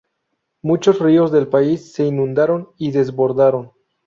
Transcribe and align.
Muchos 0.63 0.97
ríos 0.97 1.31
del 1.31 1.47
país 1.47 1.93
se 1.93 2.05
inundaron 2.07 2.69
y 2.75 2.89
desbordaron. 2.89 3.71